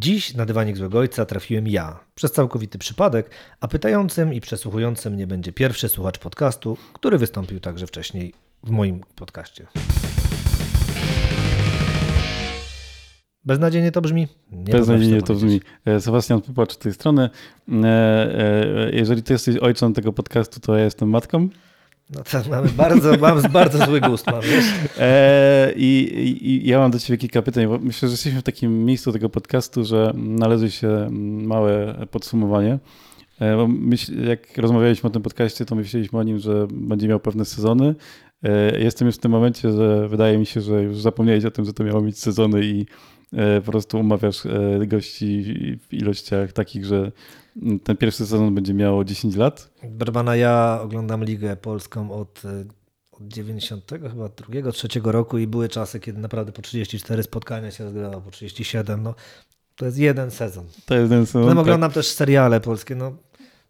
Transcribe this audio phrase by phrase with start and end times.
[0.00, 5.26] Dziś na dywanik złego ojca trafiłem ja, przez całkowity przypadek, a pytającym i przesłuchującym nie
[5.26, 8.34] będzie pierwszy słuchacz podcastu, który wystąpił także wcześniej
[8.64, 9.66] w moim podcaście.
[13.44, 14.28] Beznadziejnie to brzmi?
[14.52, 15.60] Nie Beznadziejnie to brzmi.
[15.84, 17.30] E, Sebastian Popacz z tej strony.
[17.68, 21.48] E, e, jeżeli ty jesteś ojcem tego podcastu, to ja jestem matką.
[22.10, 24.40] No mamy bardzo, mam bardzo zły gust, mam?
[24.98, 26.10] E, i,
[26.42, 29.28] i, ja mam do ciebie kilka pytań, bo myślę, że jesteśmy w takim miejscu tego
[29.28, 31.08] podcastu, że należy się
[31.42, 32.78] małe podsumowanie.
[33.40, 37.20] E, bo myśl, jak rozmawialiśmy o tym podcaście, to myśleliśmy o nim, że będzie miał
[37.20, 37.94] pewne sezony.
[38.42, 41.64] E, jestem już w tym momencie, że wydaje mi się, że już zapomniałeś o tym,
[41.64, 42.86] że to miało mieć sezony i
[43.64, 45.44] po prostu umawiasz e, gości
[45.88, 47.12] w ilościach takich, że
[47.84, 49.70] ten pierwszy sezon będzie miał 10 lat.
[49.84, 52.64] Berbana, ja oglądam Ligę Polską od, e,
[53.12, 57.84] od 90 chyba drugiego, trzeciego roku i były czasy, kiedy naprawdę po 34 spotkania się
[57.84, 59.02] rozgrywało, po 37.
[59.02, 59.14] No,
[59.76, 60.64] to jest jeden sezon.
[60.86, 61.42] To jest jeden sezon.
[61.42, 61.62] Potem tak.
[61.62, 62.94] oglądam też seriale polskie.
[62.94, 63.12] No,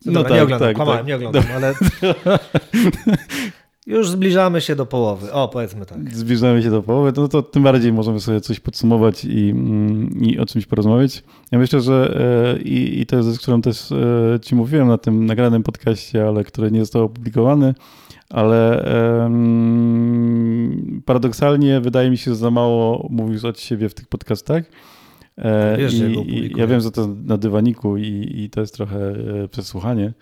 [0.07, 1.07] no dobra, tak, nie oglądam, tak, kłamałem, tak.
[1.07, 1.75] nie oglądam, ale
[3.89, 5.33] Już zbliżamy się do połowy.
[5.33, 6.15] O, powiedzmy tak.
[6.15, 10.39] Zbliżamy się do połowy, no to tym bardziej możemy sobie coś podsumować i, mm, i
[10.39, 11.23] o czymś porozmawiać.
[11.53, 12.21] Ja myślę, że
[12.57, 16.29] e, i, i to jest rzecz, którą też e, Ci mówiłem na tym nagranym podcaście,
[16.29, 17.75] ale który nie został opublikowany,
[18.31, 18.85] ale
[19.23, 24.65] um, paradoksalnie wydaje mi się, że za mało mówisz od siebie w tych podcastach.
[25.39, 29.15] E, Wiesz, I, i ja wiem, że to na dywaniku i, i to jest trochę
[29.51, 30.13] przesłuchanie.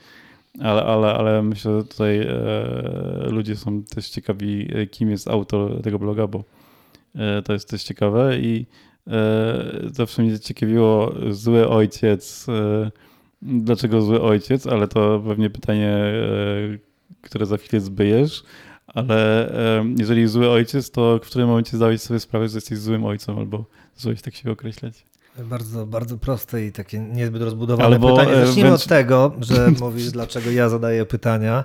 [0.61, 5.83] Ale, ale, ale myślę, że tutaj e, ludzie są też ciekawi, e, kim jest autor
[5.83, 6.45] tego bloga, bo
[7.15, 8.67] e, to jest też ciekawe i
[9.07, 12.47] e, zawsze mnie ciekawiło zły ojciec.
[12.49, 12.91] E,
[13.43, 14.67] dlaczego zły ojciec?
[14.67, 16.79] Ale to pewnie pytanie, e,
[17.21, 18.43] które za chwilę zbyjesz.
[18.87, 19.53] Ale
[19.99, 23.65] jeżeli zły ojciec, to w którym momencie zdałeś sobie sprawę, że jesteś złym ojcem albo
[23.97, 25.05] zacząłeś tak się określać?
[25.39, 28.37] Bardzo, bardzo proste i takie niezbyt rozbudowane Albo, pytanie.
[28.37, 28.83] E, Zacznijmy wręcz...
[28.83, 31.65] od tego, że mówisz, dlaczego ja zadaję pytania.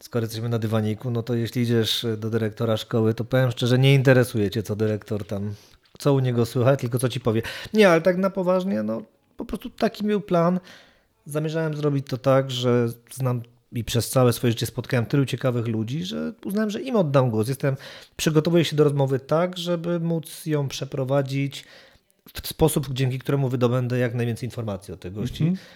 [0.00, 3.94] Skoro jesteśmy na dywaniku, no to jeśli idziesz do dyrektora szkoły, to powiem szczerze, nie
[3.94, 5.54] interesuje cię, co dyrektor tam,
[5.98, 7.42] co u niego słychać, tylko co ci powie.
[7.74, 9.02] Nie, ale tak na poważnie, no
[9.36, 10.60] po prostu taki był plan.
[11.26, 13.42] Zamierzałem zrobić to tak, że znam
[13.72, 17.48] i przez całe swoje życie spotkałem tylu ciekawych ludzi, że uznałem, że im oddam głos.
[17.48, 17.76] Jestem,
[18.16, 21.64] przygotowuję się do rozmowy tak, żeby móc ją przeprowadzić
[22.42, 25.44] w sposób, dzięki któremu wydobędę jak najwięcej informacji o tych gości.
[25.44, 25.66] Mhm.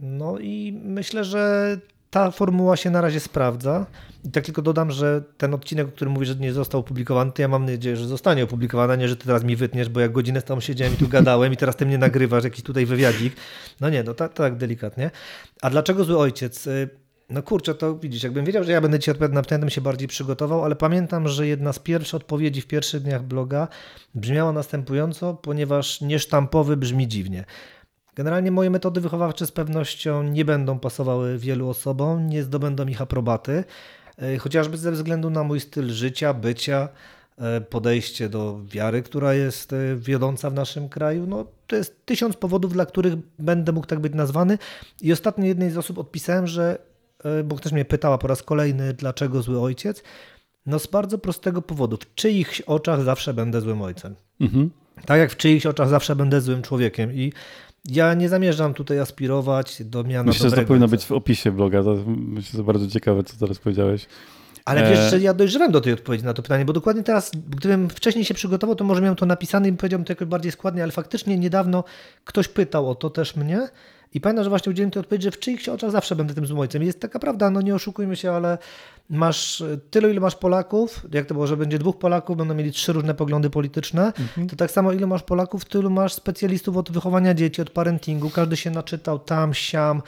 [0.00, 1.76] No i myślę, że
[2.10, 3.86] ta formuła się na razie sprawdza.
[4.24, 7.42] I tak tylko dodam, że ten odcinek, o którym mówisz, że nie został opublikowany, to
[7.42, 10.42] ja mam nadzieję, że zostanie opublikowany, nie, że ty teraz mi wytniesz, bo jak godzinę
[10.42, 13.36] tam siedziałem i tu gadałem i teraz ty mnie nagrywasz, jakiś tutaj wywiadzik.
[13.80, 15.10] No nie, no tak, tak delikatnie.
[15.62, 16.68] A dlaczego zły ojciec?
[17.30, 19.80] No kurczę, to widzisz, jakbym wiedział, że ja będę ci odpowiadał na pytanie, bym się
[19.80, 23.68] bardziej przygotował, ale pamiętam, że jedna z pierwszych odpowiedzi w pierwszych dniach bloga
[24.14, 27.44] brzmiała następująco, ponieważ niesztampowy brzmi dziwnie.
[28.14, 33.64] Generalnie moje metody wychowawcze z pewnością nie będą pasowały wielu osobom, nie zdobędą ich aprobaty,
[34.18, 36.88] e, chociażby ze względu na mój styl życia, bycia,
[37.38, 41.26] e, podejście do wiary, która jest e, wiodąca w naszym kraju.
[41.26, 44.58] No, to jest tysiąc powodów, dla których będę mógł tak być nazwany.
[45.02, 46.89] I ostatnio jednej z osób odpisałem, że
[47.44, 50.02] bo ktoś mnie pytała po raz kolejny, dlaczego zły ojciec.
[50.66, 51.96] No z bardzo prostego powodu.
[51.96, 54.14] W czyichś oczach zawsze będę złym ojcem.
[54.40, 54.70] Mhm.
[55.06, 57.12] Tak jak w czyichś oczach zawsze będę złym człowiekiem.
[57.12, 57.32] I
[57.84, 61.82] ja nie zamierzam tutaj aspirować do miana Myślę, że to powinno być w opisie bloga.
[61.82, 64.06] To myślę, że to bardzo ciekawe, co teraz powiedziałeś.
[64.64, 67.30] Ale wiesz, e, że ja dojrzewam do tej odpowiedzi na to pytanie, bo dokładnie teraz,
[67.48, 70.82] gdybym wcześniej się przygotował, to może miałem to napisane i powiedziałbym to jakoś bardziej składnie,
[70.82, 71.84] ale faktycznie niedawno
[72.24, 73.68] ktoś pytał o to też mnie
[74.14, 76.58] i pamiętam, że właśnie udzieliłem tej odpowiedzi, że w czyichś oczach zawsze będę tym złym
[76.58, 76.82] ojcem.
[76.82, 78.58] Jest taka prawda, no nie oszukujmy się, ale
[79.10, 82.92] masz tyle, ile masz Polaków, jak to było, że będzie dwóch Polaków, będą mieli trzy
[82.92, 84.48] różne poglądy polityczne, mhm.
[84.48, 88.56] to tak samo ile masz Polaków, tylu masz specjalistów od wychowania dzieci, od parentingu, każdy
[88.56, 90.02] się naczytał tam, siam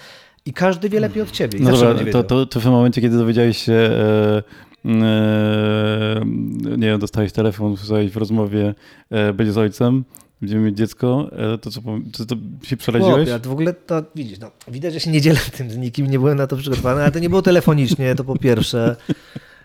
[0.47, 1.59] i każdy wie lepiej od ciebie.
[1.63, 3.73] no dobra, to, to, to, w momencie, kiedy dowiedziałeś się...
[3.73, 4.43] E,
[4.85, 6.21] e,
[6.65, 7.77] nie wiem, dostałeś telefon,
[8.11, 8.75] w rozmowie,
[9.11, 10.05] e, będzie z ojcem,
[10.43, 11.81] będziemy mieć dziecko, e, to co,
[12.13, 12.37] to, to
[12.67, 13.29] się przeraziłeś?
[13.29, 16.19] Chłopie, w ogóle to widzisz, no, widać, że się nie dzielę tym z nikim, nie
[16.19, 18.97] byłem na to przygotowany, ale to nie było telefonicznie, to po pierwsze.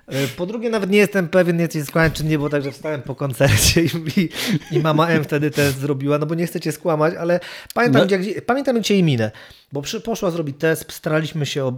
[0.08, 3.02] E, po drugie, nawet nie jestem pewien, nie skłamać, czy nie było tak, że wstałem
[3.02, 4.30] po koncercie i,
[4.72, 7.40] i, mama M wtedy test zrobiła, no bo nie chcę cię skłamać, ale
[7.74, 8.18] pamiętam, no.
[8.18, 9.32] gdzie, pamiętam cię i minę,
[9.72, 11.74] bo przy, poszła zrobić test, staraliśmy się o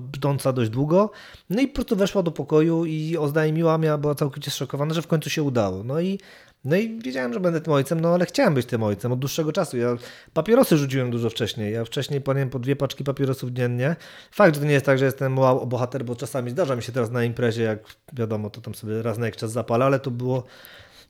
[0.53, 1.11] dość długo,
[1.49, 5.07] no i po prostu weszła do pokoju i oznajmiła, miała, była całkowicie zszokowana, że w
[5.07, 5.83] końcu się udało.
[5.83, 6.19] No i
[6.65, 9.51] no i wiedziałem, że będę tym ojcem, no ale chciałem być tym ojcem od dłuższego
[9.51, 9.77] czasu.
[9.77, 9.95] Ja
[10.33, 11.73] papierosy rzuciłem dużo wcześniej.
[11.73, 13.95] Ja wcześniej paliłem po dwie paczki papierosów dziennie.
[14.31, 16.91] Fakt, że to nie jest tak, że jestem wow, bohater, bo czasami zdarza mi się
[16.91, 17.79] teraz na imprezie, jak
[18.13, 20.43] wiadomo, to tam sobie raz na jakiś czas zapalę, ale to było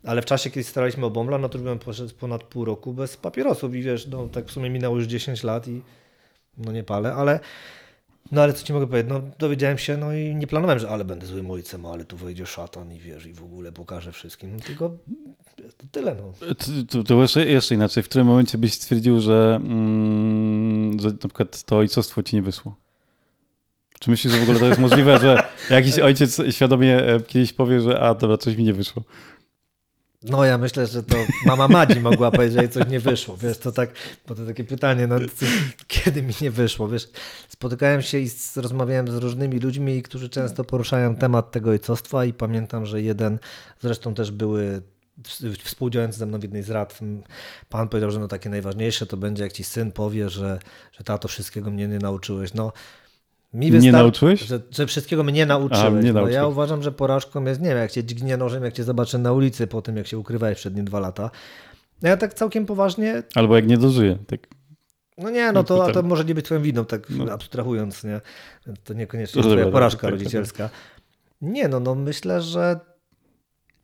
[0.04, 1.80] ale w czasie, kiedy staraliśmy o Bombla, no to już byłem
[2.19, 5.68] ponad pół roku bez papierosów i wiesz, no tak w sumie minęło już 10 lat
[5.68, 5.81] i
[6.57, 7.40] no nie palę, ale
[8.31, 11.06] no ale co ci mogę powiedzieć, no dowiedziałem się, no i nie planowałem, że ale
[11.06, 14.60] będę złym ojcem, ale tu wejdzie szatan i wiesz, i w ogóle pokażę wszystkim, no
[14.60, 14.98] tylko
[15.78, 16.34] to tyle, no.
[16.90, 21.64] To, to jeszcze, jeszcze, inaczej, w którym momencie byś stwierdził, że, mm, że na przykład
[21.64, 22.76] to ojcostwo ci nie wyszło?
[24.00, 27.81] Czy myślisz, że w ogóle to jest możliwe, że jakiś ojciec świadomie e, kiedyś powie,
[27.81, 29.04] że a dobra, coś mi nie wyszło?
[30.24, 33.38] No ja myślę, że to mama Madzi mogła powiedzieć, że jej coś nie wyszło.
[33.38, 33.89] Wiesz, to tak,
[34.27, 35.16] bo to takie pytanie, no
[35.88, 37.10] kiedy mi nie wyszło, wiesz.
[37.50, 42.33] Spotykałem się i z, rozmawiałem z różnymi ludźmi, którzy często poruszają temat tego ojcostwa i
[42.33, 43.39] pamiętam, że jeden,
[43.81, 44.81] zresztą też były
[45.63, 47.00] współdziałający ze mną w jednej z rad,
[47.69, 50.60] pan powiedział, że no takie najważniejsze to będzie, jak ci syn powie, że,
[50.92, 52.54] że tato wszystkiego mnie nie nauczyłeś.
[52.54, 52.71] No
[53.54, 54.42] mi nie nauczyłeś?
[54.42, 55.86] Że, że, wszystkiego mnie nauczyłeś.
[55.86, 58.84] A, mnie ja uważam, że porażką jest, nie wiem, jak cię dźgnie nożem, jak cię
[58.84, 61.31] zobaczę na ulicy po tym, jak się ukrywałeś przed nim dwa lata.
[62.01, 63.24] No ja tak całkiem poważnie...
[63.36, 64.18] Albo jak nie dożyję.
[64.28, 64.48] Tak.
[65.18, 67.31] No nie, no to, a to może nie być twoją winą, tak no.
[67.31, 68.22] abstrahując, nie?
[68.84, 70.63] To niekoniecznie to twoja porażka tak, rodzicielska.
[70.63, 70.78] Tak,
[71.42, 72.80] Nie, no, no myślę, że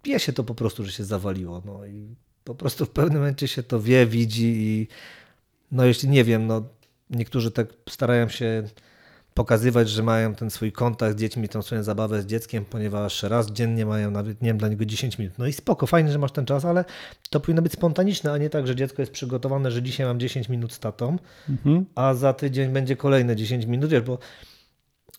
[0.03, 1.61] wie się to po prostu, że się zawaliło.
[1.65, 4.87] No i po prostu w pewnym momencie się to wie, widzi i
[5.71, 6.63] no jeśli nie wiem, no
[7.09, 8.63] niektórzy tak starają się
[9.35, 13.51] pokazywać, że mają ten swój kontakt z dziećmi, tą swoją zabawę z dzieckiem, ponieważ raz
[13.51, 15.33] dziennie mają nawet, nie wiem, dla niego 10 minut.
[15.37, 16.85] No i spoko, fajnie, że masz ten czas, ale
[17.29, 20.49] to powinno być spontaniczne, a nie tak, że dziecko jest przygotowane, że dzisiaj mam 10
[20.49, 21.17] minut z tatą,
[21.49, 21.85] mhm.
[21.95, 24.17] a za tydzień będzie kolejne 10 minut, wiesz, bo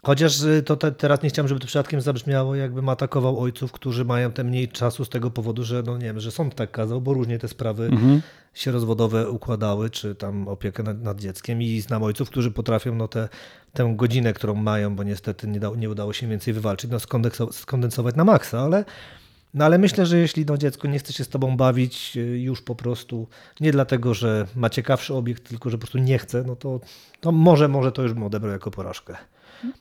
[0.02, 4.04] Chociaż y, to te, teraz nie chciałem, żeby to przypadkiem zabrzmiało, jakbym atakował ojców, którzy
[4.04, 7.00] mają te mniej czasu z tego powodu, że no nie wiem, że sąd tak kazał,
[7.00, 8.22] bo różnie te sprawy mhm.
[8.54, 13.08] się rozwodowe układały, czy tam opiekę nad, nad, dzieckiem i znam ojców, którzy potrafią no
[13.08, 13.28] te,
[13.72, 16.98] tę godzinę, którą mają, bo niestety nie, da, nie udało się więcej wywalczyć, no
[17.52, 18.84] skondensować na maksa, ale
[19.54, 22.62] no ale myślę, że jeśli no, dziecko nie chce się z tobą bawić y, już
[22.62, 23.28] po prostu,
[23.60, 26.80] nie dlatego, że ma ciekawszy obiekt, tylko że po prostu nie chce, no to,
[27.20, 29.16] to może, może to już bym odebrał jako porażkę.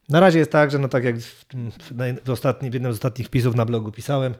[0.10, 1.46] Na razie jest tak, że no tak jak w,
[2.26, 4.34] w, ostatni, w jednym z ostatnich wpisów na blogu pisałem,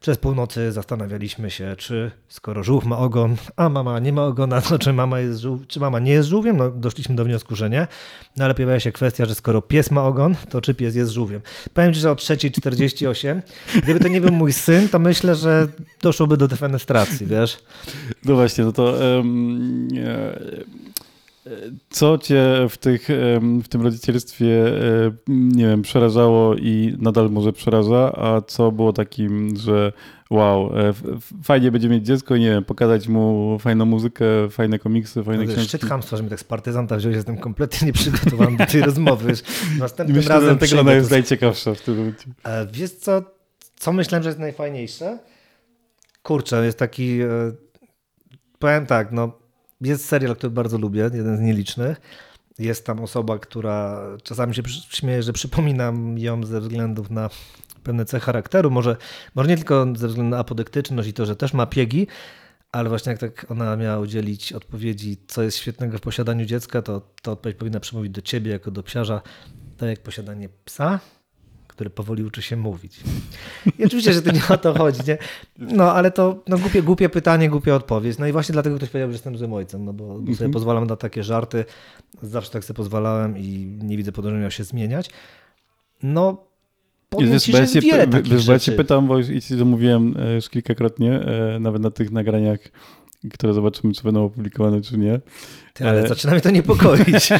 [0.00, 4.78] przez północy zastanawialiśmy się, czy skoro żółw ma ogon, a mama nie ma ogona, to
[4.78, 6.56] czy mama, jest żół, czy mama nie jest żółwiem?
[6.56, 7.86] No doszliśmy do wniosku, że nie.
[8.36, 11.40] No ale pojawia się kwestia, że skoro pies ma ogon, to czy pies jest żółwiem?
[11.74, 13.40] Powiem Ci, że o 3.48,
[13.82, 15.68] gdyby to nie był mój syn, to myślę, że
[16.02, 17.58] doszłoby do defenestracji, wiesz?
[18.24, 18.82] No właśnie, no to...
[18.82, 19.88] Um,
[21.90, 23.08] co cię w, tych,
[23.64, 24.64] w tym rodzicielstwie,
[25.28, 29.92] nie wiem, przerażało i nadal może przeraża, a co było takim, że
[30.30, 30.92] wow, e,
[31.42, 35.68] fajnie będzie mieć dziecko, nie wiem, pokazać mu fajną muzykę, fajne komiksy, fajne no, książki.
[35.68, 39.32] Szczyt hamstwa, że tak z partyzanta wziął, jestem kompletnie nieprzygotowany do tej rozmowy.
[39.78, 42.24] Następnym Myślę, razem że tego jest najciekawsza w tym momencie.
[42.44, 43.22] E, wiesz co,
[43.76, 45.18] co myślałem, że jest najfajniejsze?
[46.22, 47.28] Kurczę, jest taki, e,
[48.58, 49.39] powiem tak, no
[49.80, 52.00] jest serial, który bardzo lubię, jeden z nielicznych.
[52.58, 57.30] Jest tam osoba, która czasami się śmieje, że przypominam ją ze względów na
[57.82, 58.70] pewne cechy charakteru.
[58.70, 58.96] Może,
[59.34, 62.06] może nie tylko ze względu na apodyktyczność i to, że też ma piegi,
[62.72, 67.02] ale właśnie jak tak ona miała udzielić odpowiedzi, co jest świetnego w posiadaniu dziecka, to
[67.22, 69.22] ta odpowiedź powinna przemówić do ciebie jako do psiarza,
[69.76, 71.00] tak jak posiadanie psa,
[71.80, 73.00] który powoli uczy się mówić.
[73.78, 75.18] I oczywiście, że to nie o to chodzi, nie?
[75.58, 78.18] No, ale to no, głupie, głupie pytanie, głupia odpowiedź.
[78.18, 80.18] No i właśnie dlatego ktoś powiedział, że jestem złym ojcem, no bo -hmm.
[80.18, 80.50] sobie mhm.
[80.50, 81.64] pozwalam na takie żarty.
[82.22, 85.10] Zawsze tak sobie pozwalałem i nie widzę podejrzenia się zmieniać.
[86.02, 86.44] No,
[87.08, 88.52] powiem ci, że jest wiele takich wiesz, rzeczy.
[88.52, 92.10] Ja cię pytam, bo i ci to mówiłem e, już kilkakrotnie, e, nawet na tych
[92.10, 92.60] nagraniach
[93.32, 95.20] które zobaczymy, czy będą opublikowane, czy nie.
[95.74, 96.08] Ty, ale e...
[96.08, 97.28] zaczyna mnie to niepokoić.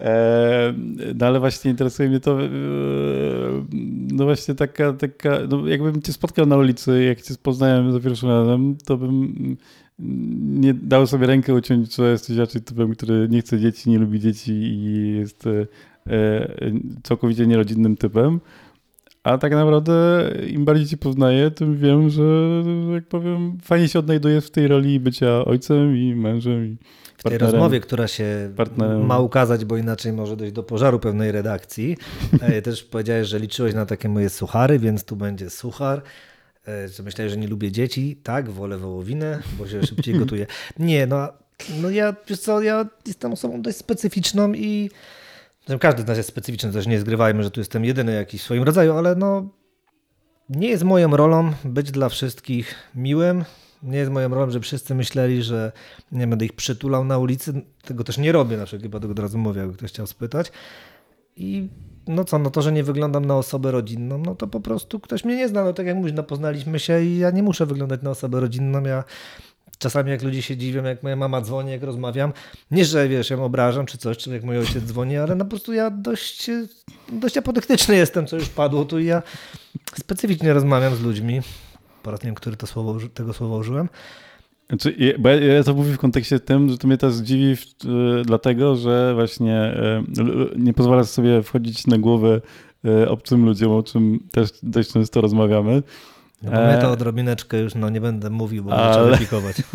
[0.00, 0.74] e...
[1.14, 2.48] No ale właśnie interesuje mnie to, e...
[4.12, 8.28] no właśnie taka, taka, no jakbym cię spotkał na ulicy, jak cię poznałem za pierwszym
[8.28, 9.56] razem, to bym
[10.42, 14.20] nie dał sobie rękę uciąć, że jesteś raczej typem, który nie chce dzieci, nie lubi
[14.20, 15.66] dzieci i jest e,
[17.02, 18.40] całkowicie nierodzinnym typem.
[19.22, 19.92] A tak naprawdę
[20.48, 22.22] im bardziej cię poznaję, tym wiem, że,
[22.94, 26.64] jak powiem, fajnie się odnajduję w tej roli bycia ojcem i mężem.
[26.64, 26.76] I
[27.18, 29.06] w tej rozmowie, która się partnerem.
[29.06, 31.96] ma ukazać, bo inaczej może dojść do pożaru pewnej redakcji.
[32.40, 36.02] E, też powiedziałeś, że liczyłeś na takie moje suchary, więc tu będzie suchar.
[36.68, 38.20] E, że myślałeś, że nie lubię dzieci.
[38.22, 40.46] Tak, wolę wołowinę, bo się szybciej gotuje.
[40.78, 41.28] Nie, no,
[41.82, 44.90] no ja, wiesz co, ja jestem osobą dość specyficzną i
[45.78, 48.62] każdy z nas jest specyficzny, też nie zgrywajmy, że tu jestem jedyny jakiś w swoim
[48.62, 49.48] rodzaju, ale no
[50.50, 53.44] nie jest moją rolą być dla wszystkich miłym.
[53.82, 55.72] Nie jest moją rolą, żeby wszyscy myśleli, że
[56.12, 57.62] nie będę ich przytulał na ulicy.
[57.84, 60.52] Tego też nie robię, na chyba tego od razu mówię, jakby ktoś chciał spytać.
[61.36, 61.68] I
[62.06, 65.24] no co, no to, że nie wyglądam na osobę rodzinną, no to po prostu ktoś
[65.24, 68.02] mnie nie zna, no tak jak mówisz, no poznaliśmy się i ja nie muszę wyglądać
[68.02, 69.04] na osobę rodzinną, ja
[69.80, 72.32] czasami jak ludzie się dziwią, jak moja mama dzwoni, jak rozmawiam,
[72.70, 75.50] nie, że wiesz, ją obrażam czy coś, czy jak mój ojciec dzwoni, ale no po
[75.50, 76.50] prostu ja dość,
[77.12, 79.22] dość apodyktyczny jestem, co już padło tu i ja
[79.94, 81.40] specyficznie rozmawiam z ludźmi,
[82.02, 83.88] po raz nie wiem, który to słowo, tego słowa użyłem,
[84.68, 87.66] znaczy, bo ja, to mówię w kontekście tym, że to mnie też dziwi w, e,
[88.24, 90.04] dlatego, że właśnie e,
[90.58, 92.40] nie pozwala sobie wchodzić na głowę
[92.84, 95.82] e, obcym ludziom, o czym też dość często rozmawiamy.
[96.42, 98.96] No bo my to odrobineczkę już no, nie będę mówił, bo Ale...
[98.96, 99.56] będę replikować.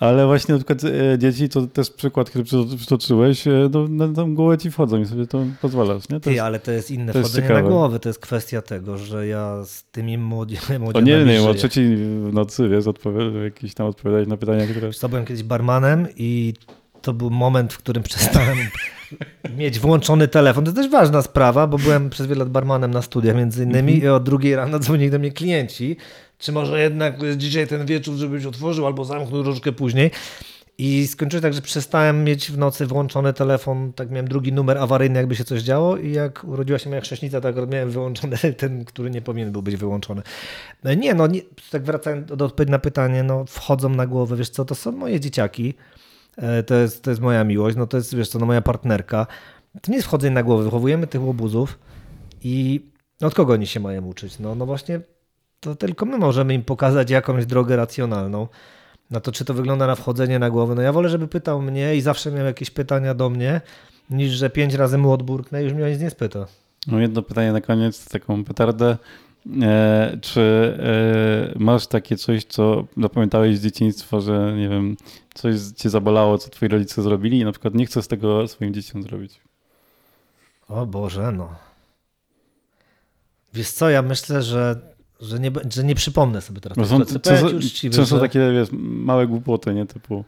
[0.00, 0.82] Ale właśnie na przykład
[1.18, 2.44] dzieci, to też przykład, który
[2.76, 6.20] przytoczyłeś, no, na tą głowę ci wchodzą i sobie to pozwalasz, nie?
[6.20, 8.62] To Ty, jest, ale to jest inne to wchodzenie jest na głowę, to jest kwestia
[8.62, 10.60] tego, że ja z tymi młodymi
[10.94, 12.84] O nie, nie, o trzeciej w nocy, wiesz,
[13.44, 14.92] jakieś tam odpowiadać na pytania, które...
[14.92, 16.54] Co byłem kiedyś barmanem i
[17.02, 18.58] to był moment, w którym przestałem
[19.56, 20.64] mieć włączony telefon.
[20.64, 23.98] To jest też ważna sprawa, bo byłem przez wiele lat barmanem na studiach między innymi
[23.98, 25.96] i o drugiej rano dzwonili do mnie klienci,
[26.38, 30.10] czy może jednak dzisiaj ten wieczór, żebyś otworzył albo zamknął troszkę później.
[30.82, 35.18] I skończyłem tak, że przestałem mieć w nocy włączony telefon, tak miałem drugi numer awaryjny,
[35.18, 39.10] jakby się coś działo i jak urodziła się moja chrześnica, tak miałem wyłączony ten, który
[39.10, 40.22] nie powinien był być wyłączony.
[40.84, 41.40] No nie, no nie,
[41.70, 45.20] tak wracając do odpowiedzi na pytanie, no wchodzą na głowę, wiesz co, to są moje
[45.20, 46.09] dzieciaki, e,
[46.66, 49.26] to jest, to jest moja miłość, no to jest, wiesz co, no moja partnerka.
[49.82, 51.78] To nie jest wchodzenie na głowę, wychowujemy tych łobuzów
[52.42, 52.86] i
[53.22, 54.38] od kogo oni się mają uczyć?
[54.38, 55.00] No, no właśnie
[55.60, 58.48] to tylko my możemy im pokazać jakąś drogę racjonalną.
[59.10, 60.74] Na to, czy to wygląda na wchodzenie na głowę.
[60.74, 63.60] No ja wolę, żeby pytał mnie i zawsze miał jakieś pytania do mnie,
[64.10, 66.46] niż że pięć razy mu odburknę i już mnie nic nie spyta.
[66.86, 68.96] No jedno pytanie na koniec, taką petardę.
[69.62, 70.40] E, czy
[71.54, 74.96] e, masz takie coś, co zapamiętałeś z dzieciństwa, że nie wiem,
[75.34, 79.02] coś cię zabolało, co twoi rodzice zrobili i na przykład nie chcesz tego swoim dzieciom
[79.02, 79.40] zrobić?
[80.68, 81.54] O Boże, no.
[83.54, 84.80] Wiesz co, ja myślę, że
[85.20, 86.78] że nie, że nie przypomnę sobie teraz.
[86.78, 87.04] No są,
[87.92, 89.86] co, są takie wiesz, małe głupoty, nie?
[89.86, 90.24] Typu...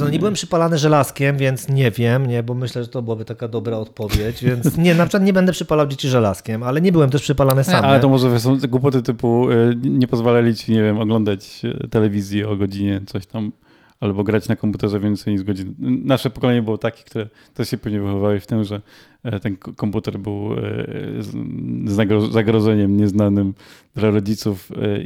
[0.00, 3.48] No nie byłem przypalany żelazkiem, więc nie wiem, nie, bo myślę, że to byłaby taka
[3.48, 7.22] dobra odpowiedź, więc nie, na przykład nie będę przypalał dzieci żelazkiem, ale nie byłem też
[7.22, 7.84] przypalany sam.
[7.84, 12.44] Ale to może są głupoty typu y, nie pozwalali ci, nie wiem, oglądać y, telewizji
[12.44, 13.52] o godzinie, coś tam
[14.00, 15.74] albo grać na komputerze więcej niż godzin.
[16.04, 18.80] Nasze pokolenie było takie, które też się pewnie wychowały w tym, że
[19.22, 23.54] e, ten komputer był e, zagrożeniem nieznanym
[23.94, 25.02] dla rodziców e,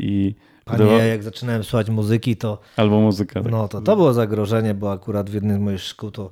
[0.63, 2.59] i Panie, jak zaczynałem słuchać muzyki, to.
[2.77, 3.43] Albo muzyka.
[3.43, 3.53] Tak.
[3.53, 6.31] No to to było zagrożenie, bo akurat w jednym z moich szkół to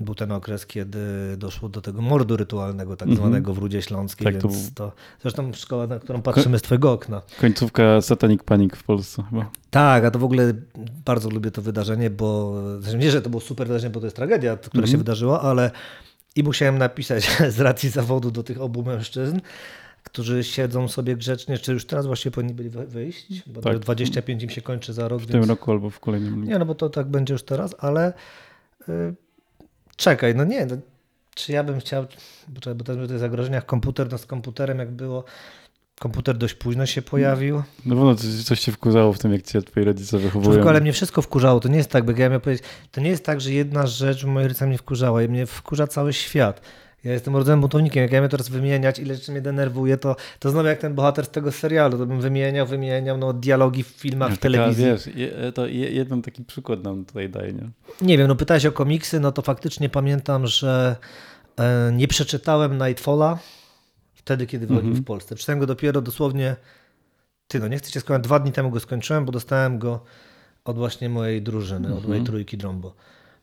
[0.00, 0.98] był ten okres, kiedy
[1.36, 3.16] doszło do tego mordu rytualnego, tak mhm.
[3.16, 6.92] zwanego w Rudzie Śląskiej, tak, więc to, to zresztą szkoła, na którą patrzymy z twojego
[6.92, 7.22] okna.
[7.40, 9.50] Końcówka Satanic Panic w Polsce chyba.
[9.70, 10.52] Tak, a to w ogóle
[11.04, 12.54] bardzo lubię to wydarzenie, bo
[12.98, 14.92] nie, że to było super wydarzenie, bo to jest tragedia, która mhm.
[14.92, 15.70] się wydarzyła, ale
[16.36, 19.40] i musiałem napisać z racji zawodu do tych obu mężczyzn,
[20.02, 23.78] którzy siedzą sobie grzecznie, czy już teraz właściwie powinni byli wyjść, bo tak.
[23.78, 25.22] 25 im się kończy za rok.
[25.22, 26.44] W tym roku albo w kolejnym.
[26.44, 28.12] Nie, no bo to tak będzie już teraz, ale...
[28.88, 29.14] Yy,
[29.96, 30.76] Czekaj, no nie, no,
[31.34, 32.06] czy ja bym chciał,
[32.48, 35.24] bo, bo też w tych zagrożeniach komputer, no z komputerem jak było,
[36.00, 37.62] komputer dość późno się pojawił.
[37.86, 38.14] No bo no,
[38.44, 40.44] coś się wkurzało w tym, jak cię twoi rodzice wychowują.
[40.44, 43.10] Człowieku, ale mnie wszystko wkurzało, to nie jest tak, by ja miał powiedzieć, to nie
[43.10, 46.60] jest tak, że jedna rzecz moi rodzice mnie wkurzała, mnie wkurza cały świat.
[47.04, 48.02] Ja jestem rodzonym buntownikiem.
[48.02, 51.26] Jak ja miałem teraz wymieniać, ile rzeczy mnie denerwuje, to, to znowu jak ten bohater
[51.26, 54.84] z tego serialu, to bym wymieniał, wymieniał no, dialogi w filmach, w telewizji.
[54.84, 55.08] Wiesz,
[55.54, 57.70] to jeden taki przykład nam tutaj daje, nie?
[58.00, 60.96] Nie wiem, no pytałeś o komiksy, no to faktycznie pamiętam, że
[61.56, 63.38] e, nie przeczytałem Nightfalla
[64.14, 65.04] wtedy, kiedy wychodził mhm.
[65.04, 65.34] w Polsce.
[65.34, 66.56] Przeczytałem go dopiero dosłownie,
[67.48, 70.04] ty no nie chcę cię skończyć, dwa dni temu go skończyłem, bo dostałem go
[70.64, 71.98] od właśnie mojej drużyny, mhm.
[71.98, 72.94] od mojej trójki Drombo.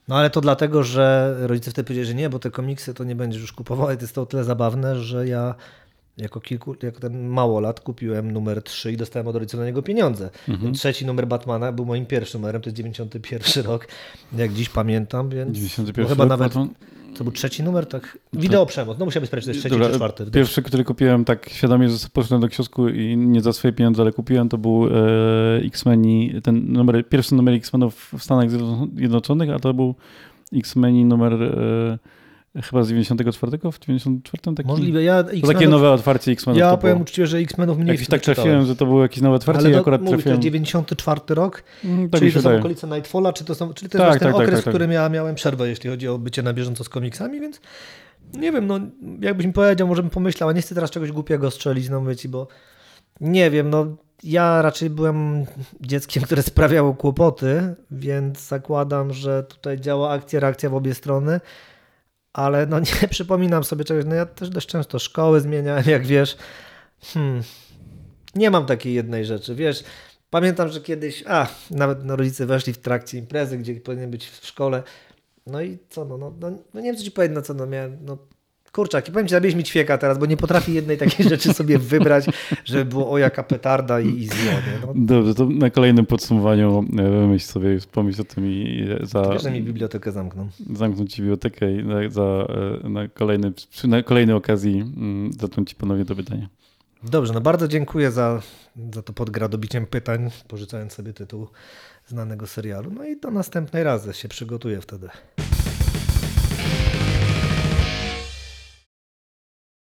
[0.07, 3.15] No ale to dlatego, że rodzice wtedy powiedzieli, że nie, bo te komiksy to nie
[3.15, 3.91] będziesz już kupował.
[3.91, 5.55] I to jest to o tyle zabawne, że ja
[6.17, 9.81] jako kilku, jako ten mało lat kupiłem numer 3 i dostałem od rodziców na niego
[9.81, 10.29] pieniądze.
[10.49, 10.73] Mhm.
[10.73, 13.87] Trzeci numer Batmana był moim pierwszym numerem, to jest 91 rok,
[14.37, 16.69] jak dziś pamiętam, więc 91 chyba nawet Batman?
[17.15, 18.17] To był trzeci numer, tak?
[18.33, 20.25] Wideo przemoc, no musiałby sprawdzić, to jest trzeci Dobra, czy czwarty.
[20.31, 24.11] Pierwszy, który kupiłem tak świadomie, że poszedłem do kiosku i nie za swoje pieniądze, ale
[24.11, 26.03] kupiłem, to był e, X-Men,
[26.43, 28.49] ten numer, pierwszy numer X-Menów w Stanach
[28.95, 29.95] Zjednoczonych, a to był
[30.53, 31.33] X-Men numer...
[31.43, 32.16] E,
[32.63, 33.57] Chyba z 94?
[33.71, 34.69] W 94 taki?
[34.69, 35.03] Możliwe.
[35.03, 36.59] Ja to takie nowe otwarcie X-Menów.
[36.59, 39.61] Ja powiem uczciwie, że X-Menów mniej Jakiś tak trafiłem, że to było jakieś nowe otwarcie
[39.61, 40.37] Ale i akurat mówię, trafiłem.
[40.37, 43.97] to 94 rok, mm, tak czyli to są okolice Nightfalla, czy to są, czyli to
[43.97, 46.07] jest tak, ten tak, tak, okres, tak, tak, w którym ja miałem przerwę, jeśli chodzi
[46.07, 47.61] o bycie na bieżąco z komiksami, więc
[48.33, 48.79] nie wiem, no
[49.21, 52.15] jakbyś mi powiedział, może bym pomyślał, a nie chcę teraz czegoś głupiego strzelić, no mówię
[52.29, 52.47] bo
[53.21, 53.85] nie wiem, no
[54.23, 55.45] ja raczej byłem
[55.81, 61.39] dzieckiem, które sprawiało kłopoty, więc zakładam, że tutaj działa akcja, reakcja w obie strony
[62.37, 64.05] ale no nie przypominam sobie czegoś.
[64.05, 66.37] No ja też dość często szkoły zmieniałem, jak wiesz.
[67.01, 67.43] Hmm,
[68.35, 69.83] nie mam takiej jednej rzeczy, wiesz.
[70.29, 74.45] Pamiętam, że kiedyś, a nawet no, rodzice weszli w trakcie imprezy, gdzie powinien być w
[74.45, 74.83] szkole.
[75.45, 77.65] No i co, no, no, no, no nie wiem, co ci powiedzieć, no co, no
[77.65, 78.17] miałem, no
[78.77, 81.79] kurczak, i powiem ci, zabierz mi ćwieka teraz, bo nie potrafi jednej takiej rzeczy sobie
[81.79, 82.25] wybrać,
[82.65, 84.51] żeby było o jaka petarda i, i zło.
[84.81, 84.93] No.
[84.95, 89.29] Dobrze, to na kolejnym podsumowaniu e, wymyśl sobie, pomyśl o tym i za...
[89.31, 90.49] Wiesz, że mi bibliotekę zamkną.
[90.73, 92.47] Zamkną ci bibliotekę i na, za,
[92.83, 96.49] e, na, kolejny, przy na kolejnej okazji mm, zaczną ci ponownie to pytanie.
[97.03, 98.41] Dobrze, no bardzo dziękuję za,
[98.93, 101.47] za to podgradobiciem pytań, porzucając sobie tytuł
[102.07, 102.91] znanego serialu.
[102.91, 105.09] No i do następnej razy się przygotuję wtedy.